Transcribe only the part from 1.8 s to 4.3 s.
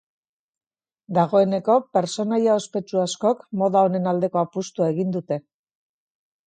pertsonaia ospetsu askok moda honen